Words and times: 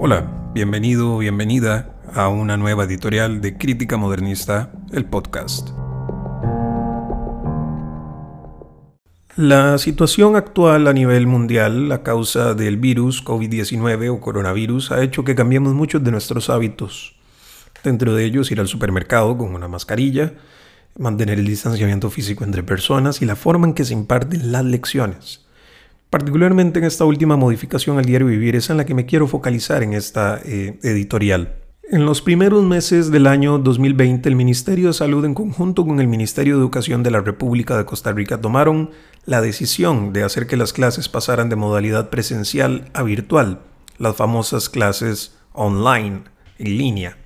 Hola, 0.00 0.52
bienvenido, 0.54 1.18
bienvenida 1.18 1.96
a 2.14 2.28
una 2.28 2.56
nueva 2.56 2.84
editorial 2.84 3.40
de 3.40 3.58
Crítica 3.58 3.96
Modernista, 3.96 4.70
el 4.92 5.04
podcast. 5.04 5.70
La 9.34 9.76
situación 9.78 10.36
actual 10.36 10.86
a 10.86 10.92
nivel 10.92 11.26
mundial 11.26 11.90
a 11.90 12.04
causa 12.04 12.54
del 12.54 12.76
virus 12.76 13.24
COVID-19 13.24 14.14
o 14.14 14.20
coronavirus 14.20 14.92
ha 14.92 15.02
hecho 15.02 15.24
que 15.24 15.34
cambiemos 15.34 15.74
muchos 15.74 16.04
de 16.04 16.12
nuestros 16.12 16.48
hábitos. 16.48 17.16
Dentro 17.82 18.14
de 18.14 18.24
ellos 18.24 18.52
ir 18.52 18.60
al 18.60 18.68
supermercado 18.68 19.36
con 19.36 19.52
una 19.52 19.66
mascarilla, 19.66 20.34
mantener 20.96 21.40
el 21.40 21.46
distanciamiento 21.46 22.08
físico 22.08 22.44
entre 22.44 22.62
personas 22.62 23.20
y 23.20 23.26
la 23.26 23.34
forma 23.34 23.66
en 23.66 23.74
que 23.74 23.84
se 23.84 23.94
imparten 23.94 24.52
las 24.52 24.64
lecciones. 24.64 25.47
Particularmente 26.10 26.78
en 26.78 26.86
esta 26.86 27.04
última 27.04 27.36
modificación 27.36 27.98
al 27.98 28.06
diario 28.06 28.28
vivir 28.28 28.56
es 28.56 28.70
en 28.70 28.78
la 28.78 28.86
que 28.86 28.94
me 28.94 29.04
quiero 29.04 29.28
focalizar 29.28 29.82
en 29.82 29.92
esta 29.92 30.40
eh, 30.42 30.78
editorial. 30.82 31.56
En 31.90 32.06
los 32.06 32.22
primeros 32.22 32.64
meses 32.64 33.10
del 33.10 33.26
año 33.26 33.58
2020, 33.58 34.26
el 34.26 34.34
Ministerio 34.34 34.88
de 34.88 34.94
Salud 34.94 35.24
en 35.26 35.34
conjunto 35.34 35.84
con 35.84 36.00
el 36.00 36.08
Ministerio 36.08 36.54
de 36.54 36.60
Educación 36.60 37.02
de 37.02 37.10
la 37.10 37.20
República 37.20 37.76
de 37.76 37.84
Costa 37.84 38.12
Rica 38.12 38.40
tomaron 38.40 38.90
la 39.26 39.42
decisión 39.42 40.14
de 40.14 40.22
hacer 40.22 40.46
que 40.46 40.56
las 40.56 40.72
clases 40.72 41.10
pasaran 41.10 41.50
de 41.50 41.56
modalidad 41.56 42.08
presencial 42.08 42.90
a 42.94 43.02
virtual, 43.02 43.60
las 43.98 44.16
famosas 44.16 44.70
clases 44.70 45.36
online, 45.52 46.22
en 46.58 46.78
línea. 46.78 47.18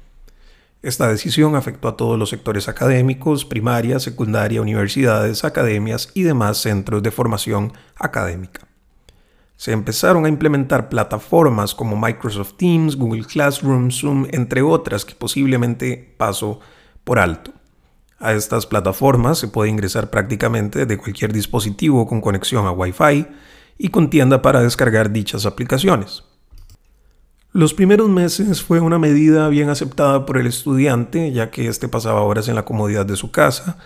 Esta 0.83 1.07
decisión 1.07 1.55
afectó 1.55 1.87
a 1.87 1.97
todos 1.97 2.19
los 2.19 2.31
sectores 2.31 2.69
académicos, 2.69 3.45
primaria, 3.45 4.01
secundaria, 4.01 4.61
universidades, 4.61 5.45
academias 5.45 6.11
y 6.15 6.23
demás 6.23 6.59
centros 6.59 7.05
de 7.05 7.13
formación 7.13 7.73
académica 7.95 8.72
se 9.63 9.71
empezaron 9.71 10.25
a 10.25 10.29
implementar 10.29 10.89
plataformas 10.89 11.73
como 11.73 11.95
Microsoft 11.97 12.55
Teams, 12.57 12.97
Google 12.97 13.25
Classroom, 13.25 13.93
Zoom, 13.93 14.27
entre 14.33 14.61
otras 14.61 15.05
que 15.05 15.15
posiblemente 15.15 16.17
paso 16.17 16.59
por 17.05 17.21
alto. 17.21 17.53
A 18.19 18.33
estas 18.33 18.67
plataformas 18.67 19.39
se 19.39 19.47
puede 19.47 19.71
ingresar 19.71 20.11
prácticamente 20.11 20.85
de 20.85 20.99
cualquier 20.99 21.33
dispositivo 21.33 22.09
con 22.09 22.21
conexión 22.21 22.67
a 22.67 22.73
Wi-Fi 22.73 23.29
y 23.79 23.89
con 23.91 24.11
tienda 24.11 24.43
para 24.43 24.63
descargar 24.63 25.13
dichas 25.13 25.47
aplicaciones. 25.47 26.25
Los 27.53 27.73
primeros 27.73 28.09
meses 28.09 28.65
fue 28.65 28.81
una 28.81 28.99
medida 28.99 29.49
bien 29.49 29.71
aceptada 29.71 30.27
por 30.27 30.39
el 30.39 30.49
estudiante, 30.49 31.31
ya 31.31 31.53
que 31.53 31.69
éste 31.69 31.87
pasaba 31.87 32.23
horas 32.23 32.49
en 32.49 32.57
la 32.57 32.65
comodidad 32.65 33.07
de 33.07 33.15
su 33.15 33.31
casa 33.31 33.79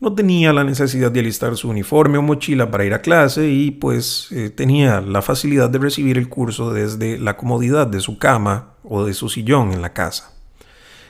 no 0.00 0.14
tenía 0.14 0.52
la 0.52 0.64
necesidad 0.64 1.10
de 1.10 1.20
alistar 1.20 1.56
su 1.56 1.70
uniforme 1.70 2.18
o 2.18 2.22
mochila 2.22 2.70
para 2.70 2.84
ir 2.84 2.92
a 2.92 3.00
clase 3.00 3.48
y 3.48 3.70
pues 3.70 4.28
eh, 4.30 4.50
tenía 4.50 5.00
la 5.00 5.22
facilidad 5.22 5.70
de 5.70 5.78
recibir 5.78 6.18
el 6.18 6.28
curso 6.28 6.72
desde 6.72 7.18
la 7.18 7.36
comodidad 7.36 7.86
de 7.86 8.00
su 8.00 8.18
cama 8.18 8.74
o 8.84 9.04
de 9.04 9.14
su 9.14 9.28
sillón 9.28 9.72
en 9.72 9.80
la 9.80 9.92
casa. 9.92 10.32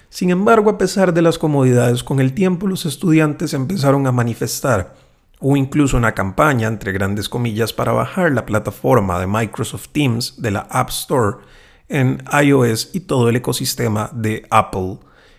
Sin 0.09 0.31
embargo, 0.31 0.71
a 0.71 0.79
pesar 0.79 1.13
de 1.13 1.23
las 1.23 1.37
comodidades, 1.37 2.05
con 2.05 2.21
el 2.21 2.33
tiempo 2.33 2.69
los 2.69 2.87
estudiantes 2.87 3.55
empezaron 3.55 4.07
a 4.07 4.13
manifestar 4.13 4.95
o 5.41 5.57
incluso 5.57 5.97
una 5.97 6.13
campaña, 6.13 6.69
entre 6.69 6.93
grandes 6.93 7.29
comillas, 7.29 7.73
para 7.73 7.93
bajar 7.93 8.33
la 8.33 8.47
plataforma 8.47 9.19
de 9.21 9.27
Microsoft 9.27 9.89
Teams 9.93 10.41
de 10.41 10.53
la 10.53 10.61
App 10.71 10.89
Store 10.89 11.39
en 11.89 12.23
iOS 12.43 12.91
y 12.95 13.01
todo 13.01 13.29
el 13.29 13.37
ecosistema 13.37 14.11
de 14.15 14.47
Apple 14.51 14.99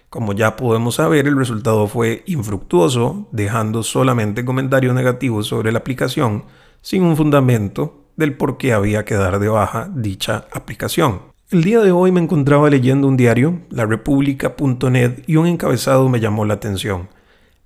como 0.09 0.33
ya 0.33 0.55
podemos 0.55 0.95
saber, 0.95 1.27
el 1.27 1.37
resultado 1.37 1.87
fue 1.87 2.23
infructuoso, 2.27 3.27
dejando 3.31 3.83
solamente 3.83 4.45
comentarios 4.45 4.95
negativos 4.95 5.47
sobre 5.47 5.71
la 5.71 5.79
aplicación, 5.79 6.45
sin 6.81 7.03
un 7.03 7.17
fundamento 7.17 8.05
del 8.15 8.35
por 8.35 8.57
qué 8.57 8.73
había 8.73 9.03
que 9.03 9.15
dar 9.15 9.39
de 9.39 9.49
baja 9.49 9.89
dicha 9.93 10.45
aplicación. 10.51 11.21
El 11.49 11.63
día 11.63 11.81
de 11.81 11.91
hoy 11.91 12.11
me 12.11 12.21
encontraba 12.21 12.69
leyendo 12.69 13.07
un 13.07 13.17
diario, 13.17 13.61
larepublica.net, 13.69 15.23
y 15.27 15.35
un 15.35 15.47
encabezado 15.47 16.07
me 16.09 16.19
llamó 16.19 16.45
la 16.45 16.55
atención. 16.55 17.09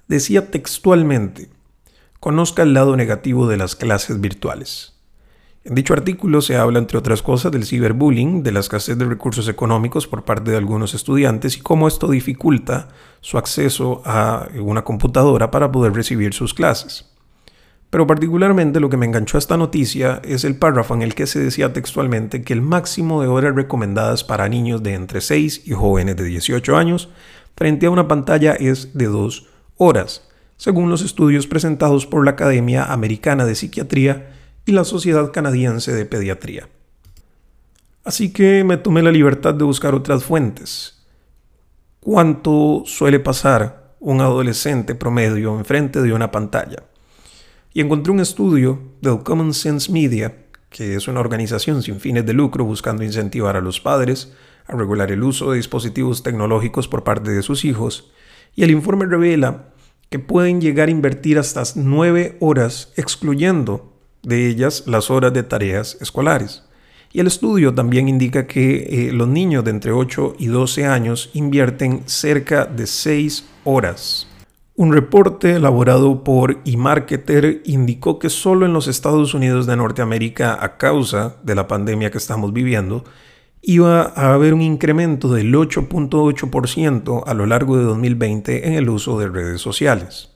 Decía 0.07 0.51
textualmente, 0.51 1.49
conozca 2.19 2.63
el 2.63 2.73
lado 2.73 2.95
negativo 2.95 3.47
de 3.47 3.57
las 3.57 3.75
clases 3.75 4.19
virtuales. 4.19 4.90
En 5.63 5.75
dicho 5.75 5.93
artículo 5.93 6.41
se 6.41 6.57
habla, 6.57 6.79
entre 6.79 6.97
otras 6.97 7.21
cosas, 7.21 7.51
del 7.51 7.65
ciberbullying, 7.65 8.41
de 8.41 8.51
la 8.51 8.61
escasez 8.61 8.97
de 8.97 9.05
recursos 9.05 9.47
económicos 9.47 10.07
por 10.07 10.23
parte 10.25 10.49
de 10.49 10.57
algunos 10.57 10.95
estudiantes 10.95 11.55
y 11.55 11.61
cómo 11.61 11.87
esto 11.87 12.09
dificulta 12.09 12.87
su 13.19 13.37
acceso 13.37 14.01
a 14.03 14.47
una 14.59 14.83
computadora 14.83 15.51
para 15.51 15.71
poder 15.71 15.93
recibir 15.93 16.33
sus 16.33 16.55
clases. 16.55 17.11
Pero 17.91 18.07
particularmente 18.07 18.79
lo 18.79 18.89
que 18.89 18.97
me 18.97 19.05
enganchó 19.05 19.37
a 19.37 19.39
esta 19.39 19.55
noticia 19.55 20.19
es 20.23 20.45
el 20.45 20.55
párrafo 20.55 20.95
en 20.95 21.03
el 21.03 21.13
que 21.13 21.27
se 21.27 21.39
decía 21.39 21.73
textualmente 21.73 22.41
que 22.41 22.53
el 22.53 22.61
máximo 22.63 23.21
de 23.21 23.27
horas 23.27 23.53
recomendadas 23.53 24.23
para 24.23 24.49
niños 24.49 24.81
de 24.81 24.95
entre 24.95 25.21
6 25.21 25.67
y 25.67 25.73
jóvenes 25.73 26.15
de 26.15 26.23
18 26.23 26.75
años 26.75 27.09
frente 27.55 27.85
a 27.85 27.91
una 27.91 28.07
pantalla 28.07 28.53
es 28.53 28.97
de 28.97 29.05
2 29.05 29.47
horas, 29.77 30.27
según 30.57 30.89
los 30.89 31.03
estudios 31.03 31.45
presentados 31.45 32.07
por 32.07 32.25
la 32.25 32.31
Academia 32.31 32.85
Americana 32.85 33.45
de 33.45 33.53
Psiquiatría 33.53 34.40
la 34.71 34.83
Sociedad 34.83 35.31
Canadiense 35.31 35.93
de 35.93 36.05
Pediatría. 36.05 36.69
Así 38.03 38.33
que 38.33 38.63
me 38.63 38.77
tomé 38.77 39.03
la 39.03 39.11
libertad 39.11 39.53
de 39.53 39.63
buscar 39.63 39.93
otras 39.93 40.23
fuentes. 40.23 41.05
¿Cuánto 41.99 42.83
suele 42.85 43.19
pasar 43.19 43.95
un 43.99 44.21
adolescente 44.21 44.95
promedio 44.95 45.57
enfrente 45.57 46.01
de 46.01 46.13
una 46.13 46.31
pantalla? 46.31 46.83
Y 47.73 47.81
encontré 47.81 48.11
un 48.11 48.19
estudio 48.19 48.79
del 49.01 49.21
Common 49.23 49.53
Sense 49.53 49.91
Media, 49.91 50.45
que 50.69 50.95
es 50.95 51.07
una 51.07 51.19
organización 51.19 51.83
sin 51.83 51.99
fines 51.99 52.25
de 52.25 52.33
lucro 52.33 52.65
buscando 52.65 53.03
incentivar 53.03 53.55
a 53.55 53.61
los 53.61 53.79
padres 53.79 54.33
a 54.65 54.75
regular 54.75 55.11
el 55.11 55.23
uso 55.23 55.51
de 55.51 55.57
dispositivos 55.57 56.23
tecnológicos 56.23 56.87
por 56.87 57.03
parte 57.03 57.31
de 57.31 57.43
sus 57.43 57.65
hijos, 57.65 58.11
y 58.55 58.63
el 58.63 58.71
informe 58.71 59.05
revela 59.05 59.69
que 60.09 60.19
pueden 60.19 60.59
llegar 60.59 60.87
a 60.87 60.91
invertir 60.91 61.37
hasta 61.37 61.63
nueve 61.75 62.37
horas 62.41 62.91
excluyendo 62.97 63.90
de 64.23 64.47
ellas 64.47 64.83
las 64.87 65.09
horas 65.09 65.33
de 65.33 65.43
tareas 65.43 65.97
escolares. 66.01 66.63
Y 67.13 67.19
el 67.19 67.27
estudio 67.27 67.73
también 67.73 68.07
indica 68.07 68.47
que 68.47 69.07
eh, 69.09 69.11
los 69.11 69.27
niños 69.27 69.65
de 69.65 69.71
entre 69.71 69.91
8 69.91 70.35
y 70.39 70.47
12 70.47 70.85
años 70.85 71.29
invierten 71.33 72.03
cerca 72.05 72.65
de 72.65 72.87
6 72.87 73.45
horas. 73.65 74.27
Un 74.75 74.93
reporte 74.93 75.51
elaborado 75.51 76.23
por 76.23 76.59
eMarketer 76.65 77.61
indicó 77.65 78.17
que 78.17 78.29
solo 78.29 78.65
en 78.65 78.73
los 78.73 78.87
Estados 78.87 79.33
Unidos 79.33 79.67
de 79.67 79.75
Norteamérica, 79.75 80.57
a 80.63 80.77
causa 80.77 81.35
de 81.43 81.55
la 81.55 81.67
pandemia 81.67 82.09
que 82.09 82.17
estamos 82.17 82.53
viviendo, 82.53 83.03
iba 83.61 84.01
a 84.01 84.33
haber 84.33 84.53
un 84.53 84.61
incremento 84.61 85.33
del 85.33 85.53
8.8% 85.53 87.23
a 87.25 87.33
lo 87.33 87.45
largo 87.45 87.77
de 87.77 87.83
2020 87.83 88.67
en 88.67 88.73
el 88.73 88.89
uso 88.89 89.19
de 89.19 89.27
redes 89.27 89.61
sociales. 89.61 90.30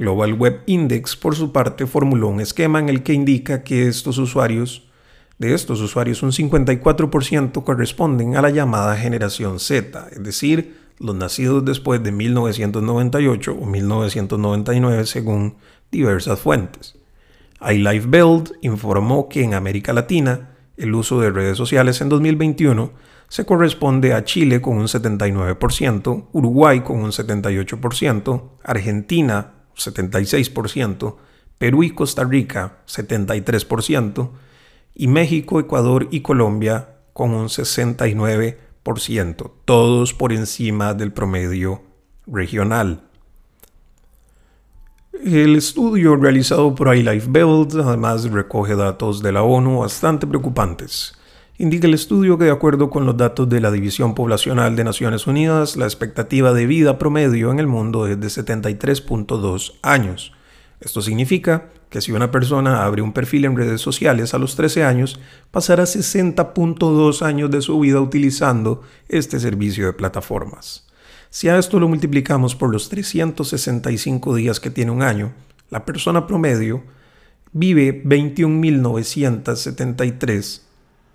Global 0.00 0.32
Web 0.32 0.62
Index, 0.64 1.14
por 1.14 1.36
su 1.36 1.52
parte, 1.52 1.86
formuló 1.86 2.28
un 2.28 2.40
esquema 2.40 2.78
en 2.78 2.88
el 2.88 3.02
que 3.02 3.12
indica 3.12 3.62
que 3.62 3.86
estos 3.86 4.16
usuarios, 4.16 4.88
de 5.38 5.52
estos 5.52 5.82
usuarios, 5.82 6.22
un 6.22 6.32
54% 6.32 7.62
corresponden 7.62 8.34
a 8.34 8.40
la 8.40 8.48
llamada 8.48 8.96
generación 8.96 9.60
Z, 9.60 10.08
es 10.10 10.22
decir, 10.22 10.78
los 10.98 11.14
nacidos 11.14 11.66
después 11.66 12.02
de 12.02 12.12
1998 12.12 13.52
o 13.52 13.66
1999 13.66 15.04
según 15.04 15.56
diversas 15.92 16.40
fuentes. 16.40 16.96
iLife 17.60 18.06
Build 18.06 18.52
informó 18.62 19.28
que 19.28 19.42
en 19.42 19.52
América 19.52 19.92
Latina 19.92 20.56
el 20.78 20.94
uso 20.94 21.20
de 21.20 21.28
redes 21.28 21.58
sociales 21.58 22.00
en 22.00 22.08
2021 22.08 22.90
se 23.28 23.44
corresponde 23.44 24.14
a 24.14 24.24
Chile 24.24 24.62
con 24.62 24.78
un 24.78 24.86
79%, 24.86 26.28
Uruguay 26.32 26.80
con 26.80 27.00
un 27.00 27.10
78%, 27.10 28.42
Argentina 28.64 29.59
76%, 29.80 31.16
Perú 31.58 31.82
y 31.82 31.90
Costa 31.90 32.24
Rica 32.24 32.78
73%, 32.86 34.30
y 34.94 35.08
México, 35.08 35.60
Ecuador 35.60 36.08
y 36.10 36.20
Colombia 36.20 36.96
con 37.12 37.32
un 37.32 37.48
69%, 37.48 39.50
todos 39.64 40.14
por 40.14 40.32
encima 40.32 40.94
del 40.94 41.12
promedio 41.12 41.82
regional. 42.26 43.02
El 45.12 45.56
estudio 45.56 46.16
realizado 46.16 46.74
por 46.74 46.96
iLife 46.96 47.28
Build 47.28 47.78
además 47.80 48.24
recoge 48.30 48.74
datos 48.74 49.22
de 49.22 49.32
la 49.32 49.42
ONU 49.42 49.80
bastante 49.80 50.26
preocupantes. 50.26 51.14
Indica 51.60 51.86
el 51.86 51.92
estudio 51.92 52.38
que 52.38 52.44
de 52.44 52.52
acuerdo 52.52 52.88
con 52.88 53.04
los 53.04 53.18
datos 53.18 53.46
de 53.50 53.60
la 53.60 53.70
División 53.70 54.14
Poblacional 54.14 54.76
de 54.76 54.82
Naciones 54.82 55.26
Unidas, 55.26 55.76
la 55.76 55.84
expectativa 55.84 56.54
de 56.54 56.64
vida 56.64 56.98
promedio 56.98 57.52
en 57.52 57.58
el 57.58 57.66
mundo 57.66 58.06
es 58.06 58.18
de 58.18 58.28
73.2 58.28 59.74
años. 59.82 60.32
Esto 60.80 61.02
significa 61.02 61.68
que 61.90 62.00
si 62.00 62.12
una 62.12 62.30
persona 62.30 62.86
abre 62.86 63.02
un 63.02 63.12
perfil 63.12 63.44
en 63.44 63.58
redes 63.58 63.82
sociales 63.82 64.32
a 64.32 64.38
los 64.38 64.56
13 64.56 64.84
años, 64.84 65.20
pasará 65.50 65.82
60.2 65.82 67.20
años 67.20 67.50
de 67.50 67.60
su 67.60 67.78
vida 67.78 68.00
utilizando 68.00 68.80
este 69.10 69.38
servicio 69.38 69.84
de 69.84 69.92
plataformas. 69.92 70.86
Si 71.28 71.50
a 71.50 71.58
esto 71.58 71.78
lo 71.78 71.88
multiplicamos 71.88 72.54
por 72.54 72.72
los 72.72 72.88
365 72.88 74.34
días 74.34 74.60
que 74.60 74.70
tiene 74.70 74.92
un 74.92 75.02
año, 75.02 75.34
la 75.68 75.84
persona 75.84 76.26
promedio 76.26 76.82
vive 77.52 78.02
21.973 78.02 80.69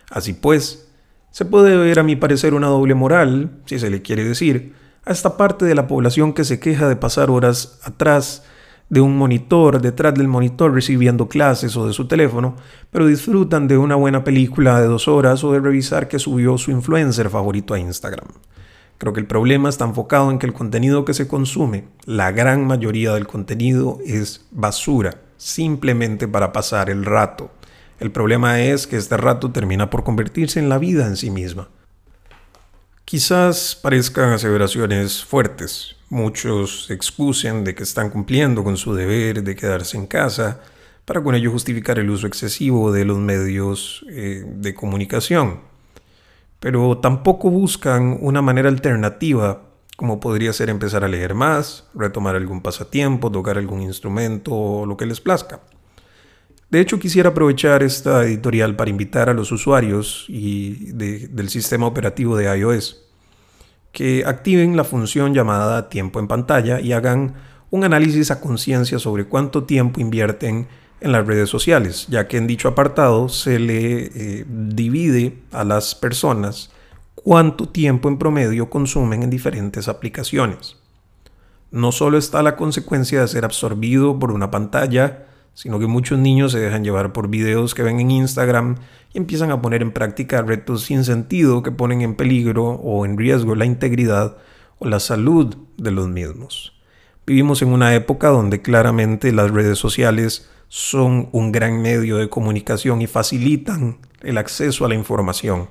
Así 0.09 0.33
pues, 0.33 0.88
se 1.31 1.45
puede 1.45 1.77
ver 1.77 1.99
a 1.99 2.03
mi 2.03 2.15
parecer 2.15 2.53
una 2.53 2.67
doble 2.67 2.95
moral, 2.95 3.51
si 3.65 3.79
se 3.79 3.89
le 3.89 4.01
quiere 4.01 4.25
decir, 4.25 4.73
a 5.05 5.11
esta 5.11 5.37
parte 5.37 5.65
de 5.65 5.75
la 5.75 5.87
población 5.87 6.33
que 6.33 6.44
se 6.44 6.59
queja 6.59 6.89
de 6.89 6.95
pasar 6.95 7.31
horas 7.31 7.79
atrás 7.83 8.44
de 8.91 8.99
un 8.99 9.17
monitor, 9.17 9.81
detrás 9.81 10.13
del 10.13 10.27
monitor 10.27 10.73
recibiendo 10.73 11.29
clases 11.29 11.77
o 11.77 11.88
de 11.88 11.93
su 11.93 12.07
teléfono, 12.07 12.57
pero 12.91 13.07
disfrutan 13.07 13.69
de 13.69 13.77
una 13.77 13.95
buena 13.95 14.25
película 14.25 14.81
de 14.81 14.88
dos 14.88 15.07
horas 15.07 15.45
o 15.45 15.53
de 15.53 15.61
revisar 15.61 16.09
que 16.09 16.19
subió 16.19 16.57
su 16.57 16.71
influencer 16.71 17.29
favorito 17.29 17.73
a 17.73 17.79
Instagram. 17.79 18.27
Creo 18.97 19.13
que 19.13 19.21
el 19.21 19.27
problema 19.27 19.69
está 19.69 19.85
enfocado 19.85 20.29
en 20.29 20.39
que 20.39 20.45
el 20.45 20.51
contenido 20.51 21.05
que 21.05 21.13
se 21.13 21.29
consume, 21.29 21.85
la 22.03 22.33
gran 22.33 22.67
mayoría 22.67 23.13
del 23.13 23.27
contenido 23.27 23.99
es 24.05 24.45
basura, 24.51 25.21
simplemente 25.37 26.27
para 26.27 26.51
pasar 26.51 26.89
el 26.89 27.05
rato. 27.05 27.49
El 27.97 28.11
problema 28.11 28.59
es 28.59 28.87
que 28.87 28.97
este 28.97 29.15
rato 29.15 29.51
termina 29.51 29.89
por 29.89 30.03
convertirse 30.03 30.59
en 30.59 30.67
la 30.67 30.79
vida 30.79 31.07
en 31.07 31.15
sí 31.15 31.31
misma. 31.31 31.69
Quizás 33.11 33.75
parezcan 33.75 34.31
aseveraciones 34.31 35.25
fuertes, 35.25 35.97
Muchos 36.07 36.85
se 36.85 36.93
excusen 36.93 37.65
de 37.65 37.75
que 37.75 37.83
están 37.83 38.09
cumpliendo 38.09 38.63
con 38.63 38.77
su 38.77 38.93
deber 38.93 39.43
de 39.43 39.53
quedarse 39.53 39.97
en 39.97 40.07
casa 40.07 40.61
para 41.03 41.21
con 41.21 41.35
ello 41.35 41.51
justificar 41.51 41.99
el 41.99 42.09
uso 42.09 42.25
excesivo 42.25 42.93
de 42.93 43.03
los 43.03 43.17
medios 43.17 44.05
eh, 44.09 44.45
de 44.47 44.73
comunicación. 44.73 45.59
Pero 46.61 46.99
tampoco 46.99 47.49
buscan 47.49 48.17
una 48.21 48.41
manera 48.41 48.69
alternativa 48.69 49.61
como 49.97 50.21
podría 50.21 50.53
ser 50.53 50.69
empezar 50.69 51.03
a 51.03 51.09
leer 51.09 51.33
más, 51.33 51.89
retomar 51.93 52.37
algún 52.37 52.61
pasatiempo, 52.61 53.29
tocar 53.29 53.57
algún 53.57 53.81
instrumento 53.81 54.53
o 54.53 54.85
lo 54.85 54.95
que 54.95 55.05
les 55.05 55.19
plazca. 55.19 55.59
De 56.71 56.79
hecho, 56.79 57.00
quisiera 57.00 57.29
aprovechar 57.29 57.83
esta 57.83 58.23
editorial 58.23 58.77
para 58.77 58.89
invitar 58.89 59.29
a 59.29 59.33
los 59.33 59.51
usuarios 59.51 60.25
y 60.29 60.91
del 60.94 61.50
sistema 61.50 61.85
operativo 61.85 62.38
de 62.38 62.57
iOS 62.57 63.03
que 63.91 64.23
activen 64.25 64.77
la 64.77 64.85
función 64.85 65.33
llamada 65.33 65.89
tiempo 65.89 66.19
en 66.19 66.29
pantalla 66.29 66.79
y 66.79 66.94
hagan 66.94 67.35
un 67.71 67.83
análisis 67.83 68.31
a 68.31 68.39
conciencia 68.39 69.00
sobre 69.00 69.25
cuánto 69.25 69.65
tiempo 69.65 70.00
invierten 70.00 70.68
en 71.01 71.12
las 71.12 71.25
redes 71.25 71.50
sociales, 71.50 72.07
ya 72.09 72.27
que 72.27 72.38
en 72.38 72.47
dicho 72.47 72.69
apartado 72.69 73.27
se 73.27 73.59
le 73.59 74.06
eh, 74.06 74.45
divide 74.47 75.39
a 75.51 75.63
las 75.63 75.95
personas 75.95 76.71
cuánto 77.15 77.68
tiempo 77.68 78.07
en 78.07 78.18
promedio 78.18 78.69
consumen 78.69 79.23
en 79.23 79.29
diferentes 79.29 79.88
aplicaciones. 79.88 80.77
No 81.71 81.91
solo 81.91 82.18
está 82.18 82.44
la 82.44 82.56
consecuencia 82.56 83.21
de 83.21 83.27
ser 83.27 83.45
absorbido 83.45 84.19
por 84.19 84.31
una 84.31 84.51
pantalla, 84.51 85.25
sino 85.53 85.80
que 85.80 85.88
muchos 85.88 86.18
niños 86.19 86.51
se 86.51 86.59
dejan 86.59 86.83
llevar 86.83 87.13
por 87.13 87.27
videos 87.27 87.75
que 87.75 87.83
ven 87.83 88.00
en 88.00 88.12
Instagram 88.12 88.77
y 89.13 89.18
empiezan 89.18 89.51
a 89.51 89.62
poner 89.62 89.81
en 89.81 89.92
práctica 89.92 90.42
retos 90.42 90.83
sin 90.83 91.03
sentido 91.03 91.63
que 91.63 91.71
ponen 91.71 92.01
en 92.01 92.15
peligro 92.15 92.65
o 92.65 93.06
en 93.06 93.18
riesgo 93.18 93.56
la 93.56 93.65
integridad 93.65 94.38
o 94.80 94.88
la 94.88 95.00
salud 95.00 95.56
de 95.77 95.92
los 95.92 96.07
mismos. 96.07 96.74
Vivimos 97.25 97.62
en 97.62 97.69
una 97.69 97.94
época 97.94 98.30
donde 98.30 98.62
claramente 98.62 99.31
las 99.31 99.51
redes 99.51 99.77
sociales 99.77 100.50
son 100.69 101.30
un 101.33 101.51
gran 101.51 101.81
medio 101.81 102.18
de 102.18 102.30
comunicación 102.30 103.01
y 103.01 103.07
facilitan 103.07 104.00
el 104.21 104.38
acceso 104.38 104.86
a 104.86 104.89
la 104.89 104.95
información. 104.95 105.69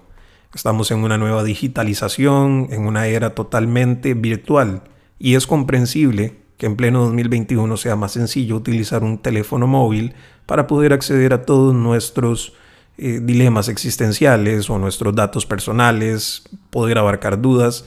Estamos 0.55 0.91
en 0.91 0.99
una 1.05 1.17
nueva 1.17 1.43
digitalización, 1.43 2.69
en 2.71 2.87
una 2.87 3.06
era 3.06 3.35
totalmente 3.35 4.15
virtual 4.15 4.83
y 5.19 5.37
es 5.37 5.47
comprensible 5.47 6.39
que 6.61 6.67
en 6.67 6.77
pleno 6.77 7.01
2021 7.05 7.75
sea 7.79 7.97
más 7.97 8.12
sencillo 8.12 8.55
utilizar 8.55 9.03
un 9.03 9.17
teléfono 9.17 9.67
móvil 9.67 10.12
para 10.45 10.67
poder 10.67 10.93
acceder 10.93 11.33
a 11.33 11.47
todos 11.47 11.75
nuestros 11.75 12.53
eh, 12.99 13.21
dilemas 13.23 13.69
existenciales 13.69 14.69
o 14.69 14.79
nuestros 14.79 15.15
datos 15.15 15.47
personales, 15.47 16.43
poder 16.69 16.99
abarcar 16.99 17.41
dudas. 17.41 17.87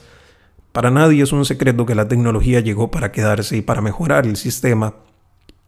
Para 0.72 0.90
nadie 0.90 1.22
es 1.22 1.30
un 1.30 1.44
secreto 1.44 1.86
que 1.86 1.94
la 1.94 2.08
tecnología 2.08 2.58
llegó 2.58 2.90
para 2.90 3.12
quedarse 3.12 3.56
y 3.56 3.62
para 3.62 3.80
mejorar 3.80 4.26
el 4.26 4.34
sistema 4.34 4.96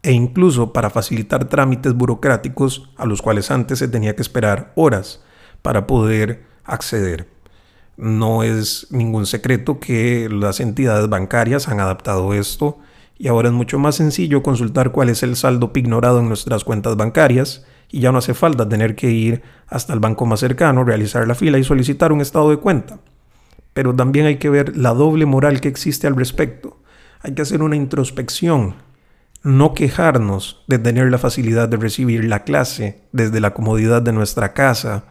e 0.03 0.11
incluso 0.11 0.73
para 0.73 0.91
facilitar 0.91 1.44
trámites 1.44 1.94
burocráticos 1.94 2.91
a 2.97 3.06
los 3.06 3.23
cuales 3.23 3.53
antes 3.53 3.79
se 3.79 3.87
tenía 3.87 4.17
que 4.17 4.23
esperar 4.23 4.73
horas 4.75 5.23
para 5.62 5.87
poder 5.87 6.43
acceder. 6.64 7.29
No 7.97 8.43
es 8.43 8.88
ningún 8.91 9.26
secreto 9.26 9.79
que 9.79 10.29
las 10.29 10.58
entidades 10.58 11.08
bancarias 11.08 11.69
han 11.69 11.79
adaptado 11.79 12.35
esto 12.35 12.81
y 13.18 13.28
ahora 13.28 13.48
es 13.48 13.54
mucho 13.54 13.78
más 13.78 13.96
sencillo 13.96 14.42
consultar 14.42 14.92
cuál 14.92 15.08
es 15.08 15.22
el 15.22 15.36
saldo 15.36 15.72
pignorado 15.72 16.20
en 16.20 16.28
nuestras 16.28 16.64
cuentas 16.64 16.96
bancarias 16.96 17.64
y 17.90 18.00
ya 18.00 18.12
no 18.12 18.18
hace 18.18 18.34
falta 18.34 18.68
tener 18.68 18.94
que 18.94 19.10
ir 19.10 19.42
hasta 19.68 19.92
el 19.92 20.00
banco 20.00 20.26
más 20.26 20.40
cercano, 20.40 20.84
realizar 20.84 21.26
la 21.26 21.34
fila 21.34 21.58
y 21.58 21.64
solicitar 21.64 22.12
un 22.12 22.20
estado 22.20 22.50
de 22.50 22.58
cuenta. 22.58 22.98
Pero 23.72 23.94
también 23.94 24.26
hay 24.26 24.36
que 24.36 24.50
ver 24.50 24.76
la 24.76 24.92
doble 24.92 25.26
moral 25.26 25.60
que 25.60 25.68
existe 25.68 26.06
al 26.06 26.16
respecto. 26.16 26.80
Hay 27.20 27.34
que 27.34 27.42
hacer 27.42 27.62
una 27.62 27.76
introspección, 27.76 28.76
no 29.42 29.74
quejarnos 29.74 30.64
de 30.66 30.78
tener 30.78 31.10
la 31.10 31.19
facilidad 31.19 31.69
de 31.69 31.76
recibir 31.76 32.24
la 32.24 32.44
clase 32.44 33.02
desde 33.12 33.40
la 33.40 33.54
comodidad 33.54 34.02
de 34.02 34.12
nuestra 34.12 34.52
casa, 34.52 35.04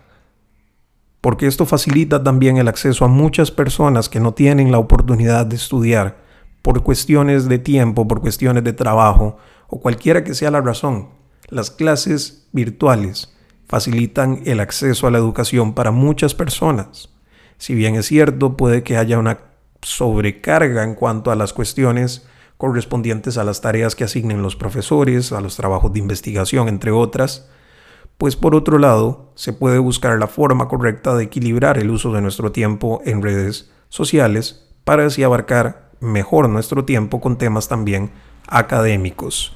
porque 1.22 1.48
esto 1.48 1.66
facilita 1.66 2.24
también 2.24 2.58
el 2.58 2.68
acceso 2.68 3.06
a 3.06 3.08
muchas 3.08 3.50
personas 3.50 4.10
que 4.10 4.19
no 4.19 4.34
tienen 4.34 4.72
la 4.72 4.78
oportunidad 4.78 5.46
de 5.46 5.56
estudiar 5.56 6.25
por 6.66 6.82
cuestiones 6.82 7.48
de 7.48 7.60
tiempo, 7.60 8.08
por 8.08 8.22
cuestiones 8.22 8.64
de 8.64 8.74
trabajo 8.74 9.38
o 9.68 9.80
cualquiera 9.80 10.24
que 10.24 10.34
sea 10.34 10.50
la 10.50 10.62
razón. 10.62 11.10
Las 11.48 11.70
clases 11.70 12.48
virtuales 12.54 13.32
facilitan 13.68 14.42
el 14.46 14.60
acceso 14.60 15.06
a 15.06 15.12
la 15.12 15.20
educación 15.20 15.76
para 15.76 15.92
muchas 15.92 16.34
personas. 16.34 17.14
Si 17.60 17.76
bien 17.76 17.94
es 17.94 18.08
cierto, 18.08 18.58
puede 18.58 18.82
que 18.82 18.98
haya 18.98 19.20
una 19.20 19.42
sobrecarga 19.84 20.84
en 20.84 20.96
cuanto 20.96 21.30
a 21.30 21.36
las 21.36 21.54
cuestiones 21.54 22.26
correspondientes 22.58 23.38
a 23.38 23.44
las 23.44 23.62
tareas 23.62 23.94
que 23.94 24.06
asignen 24.06 24.42
los 24.42 24.56
profesores, 24.56 25.34
a 25.34 25.42
los 25.42 25.58
trabajos 25.58 25.94
de 25.94 26.00
investigación, 26.00 26.68
entre 26.68 26.90
otras, 26.90 27.48
pues 28.18 28.36
por 28.36 28.56
otro 28.56 28.80
lado, 28.80 29.32
se 29.36 29.54
puede 29.54 29.78
buscar 29.78 30.18
la 30.18 30.26
forma 30.26 30.68
correcta 30.68 31.13
de 31.13 31.25
equilibrar 31.25 31.78
el 31.78 31.92
uso 31.92 32.12
de 32.12 32.22
nuestro 32.22 32.51
tiempo 32.51 33.04
en 33.06 33.22
redes 33.22 33.70
sociales 33.88 34.66
para 34.84 35.06
así 35.06 35.22
abarcar 35.22 35.85
mejor 36.06 36.50
nuestro 36.50 36.86
tiempo 36.86 37.20
con 37.20 37.38
temas 37.38 37.68
también 37.68 38.12
académicos. 38.48 39.56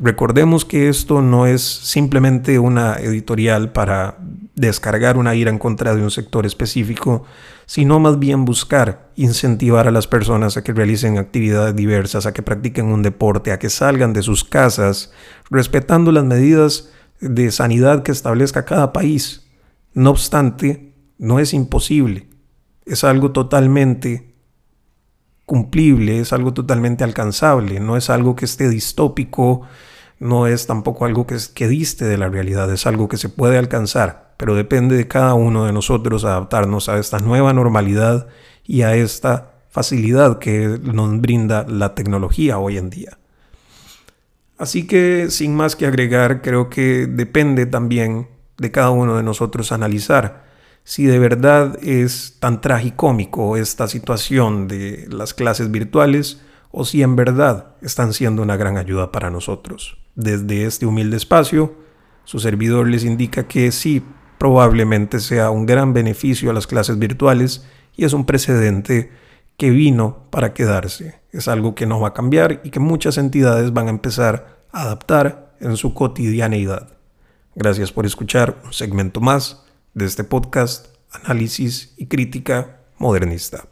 Recordemos 0.00 0.64
que 0.64 0.88
esto 0.88 1.22
no 1.22 1.46
es 1.46 1.62
simplemente 1.62 2.58
una 2.58 2.96
editorial 2.96 3.70
para 3.70 4.18
descargar 4.56 5.16
una 5.16 5.36
ira 5.36 5.50
en 5.50 5.58
contra 5.58 5.94
de 5.94 6.02
un 6.02 6.10
sector 6.10 6.46
específico, 6.46 7.24
sino 7.66 8.00
más 8.00 8.18
bien 8.18 8.44
buscar 8.44 9.10
incentivar 9.14 9.86
a 9.86 9.92
las 9.92 10.08
personas 10.08 10.56
a 10.56 10.64
que 10.64 10.72
realicen 10.72 11.16
actividades 11.16 11.76
diversas, 11.76 12.26
a 12.26 12.32
que 12.32 12.42
practiquen 12.42 12.86
un 12.86 13.02
deporte, 13.02 13.52
a 13.52 13.58
que 13.60 13.70
salgan 13.70 14.12
de 14.12 14.22
sus 14.22 14.42
casas, 14.42 15.12
respetando 15.48 16.10
las 16.10 16.24
medidas 16.24 16.90
de 17.20 17.52
sanidad 17.52 18.02
que 18.02 18.12
establezca 18.12 18.64
cada 18.64 18.92
país. 18.92 19.48
No 19.92 20.10
obstante, 20.10 20.92
no 21.18 21.38
es 21.38 21.54
imposible, 21.54 22.28
es 22.84 23.04
algo 23.04 23.30
totalmente 23.30 24.33
cumplible, 25.46 26.20
es 26.20 26.32
algo 26.32 26.54
totalmente 26.54 27.04
alcanzable, 27.04 27.80
no 27.80 27.96
es 27.96 28.10
algo 28.10 28.34
que 28.36 28.44
esté 28.44 28.68
distópico, 28.68 29.62
no 30.18 30.46
es 30.46 30.66
tampoco 30.66 31.04
algo 31.04 31.26
que, 31.26 31.36
que 31.54 31.68
diste 31.68 32.04
de 32.04 32.16
la 32.16 32.28
realidad, 32.28 32.72
es 32.72 32.86
algo 32.86 33.08
que 33.08 33.16
se 33.16 33.28
puede 33.28 33.58
alcanzar, 33.58 34.34
pero 34.36 34.54
depende 34.54 34.96
de 34.96 35.08
cada 35.08 35.34
uno 35.34 35.66
de 35.66 35.72
nosotros 35.72 36.24
adaptarnos 36.24 36.88
a 36.88 36.98
esta 36.98 37.18
nueva 37.18 37.52
normalidad 37.52 38.26
y 38.64 38.82
a 38.82 38.94
esta 38.94 39.50
facilidad 39.70 40.38
que 40.38 40.78
nos 40.82 41.20
brinda 41.20 41.66
la 41.68 41.94
tecnología 41.94 42.58
hoy 42.58 42.78
en 42.78 42.90
día. 42.90 43.18
Así 44.56 44.86
que, 44.86 45.30
sin 45.30 45.54
más 45.54 45.74
que 45.74 45.86
agregar, 45.86 46.40
creo 46.40 46.70
que 46.70 47.06
depende 47.06 47.66
también 47.66 48.28
de 48.56 48.70
cada 48.70 48.90
uno 48.90 49.16
de 49.16 49.24
nosotros 49.24 49.72
analizar 49.72 50.44
si 50.84 51.06
de 51.06 51.18
verdad 51.18 51.78
es 51.82 52.36
tan 52.38 52.60
tragicómico 52.60 53.56
esta 53.56 53.88
situación 53.88 54.68
de 54.68 55.06
las 55.10 55.32
clases 55.32 55.70
virtuales 55.70 56.42
o 56.70 56.84
si 56.84 57.02
en 57.02 57.16
verdad 57.16 57.74
están 57.80 58.12
siendo 58.12 58.42
una 58.42 58.56
gran 58.56 58.76
ayuda 58.76 59.10
para 59.10 59.30
nosotros. 59.30 59.96
Desde 60.14 60.66
este 60.66 60.84
humilde 60.86 61.16
espacio, 61.16 61.74
su 62.24 62.38
servidor 62.38 62.88
les 62.88 63.04
indica 63.04 63.48
que 63.48 63.72
sí, 63.72 64.02
probablemente 64.38 65.20
sea 65.20 65.50
un 65.50 65.64
gran 65.64 65.94
beneficio 65.94 66.50
a 66.50 66.54
las 66.54 66.66
clases 66.66 66.98
virtuales 66.98 67.66
y 67.96 68.04
es 68.04 68.12
un 68.12 68.26
precedente 68.26 69.10
que 69.56 69.70
vino 69.70 70.26
para 70.30 70.52
quedarse. 70.52 71.20
Es 71.32 71.48
algo 71.48 71.74
que 71.74 71.86
no 71.86 72.00
va 72.00 72.08
a 72.08 72.14
cambiar 72.14 72.60
y 72.62 72.70
que 72.70 72.80
muchas 72.80 73.16
entidades 73.16 73.72
van 73.72 73.86
a 73.86 73.90
empezar 73.90 74.64
a 74.70 74.82
adaptar 74.82 75.54
en 75.60 75.76
su 75.76 75.94
cotidianeidad. 75.94 76.88
Gracias 77.54 77.92
por 77.92 78.04
escuchar 78.04 78.60
un 78.64 78.72
segmento 78.72 79.20
más 79.20 79.63
de 79.94 80.04
este 80.06 80.24
podcast 80.24 80.88
análisis 81.10 81.94
y 81.96 82.06
crítica 82.06 82.80
modernista. 82.98 83.68